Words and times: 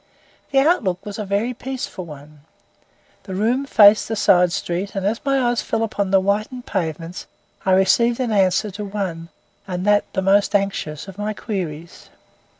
The 0.49 0.57
outlook 0.57 1.05
was 1.05 1.19
a 1.19 1.25
very 1.25 1.53
peaceful 1.53 2.05
one. 2.05 2.39
This 3.21 3.37
room 3.37 3.67
faced 3.67 4.09
a 4.09 4.15
side 4.15 4.51
street, 4.51 4.95
and, 4.95 5.05
as 5.05 5.21
my 5.23 5.39
eyes 5.39 5.61
fell 5.61 5.83
upon 5.83 6.09
the 6.09 6.19
whitened 6.19 6.65
pavements, 6.65 7.27
I 7.67 7.73
received 7.73 8.19
an 8.19 8.31
answer 8.31 8.71
to 8.71 8.83
one, 8.83 9.29
and 9.67 9.85
that 9.85 10.11
the 10.13 10.23
most 10.23 10.55
anxious, 10.55 11.07
of 11.07 11.19
my 11.19 11.35
queries. 11.35 12.09